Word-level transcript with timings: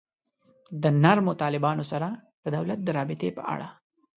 د 0.81 0.83
نرمو 1.03 1.33
طالبانو 1.41 1.83
سره 1.91 2.07
د 2.43 2.45
دولت 2.55 2.79
د 2.83 2.89
رابطې 2.97 3.29
په 3.37 3.41
اړه. 3.53 3.67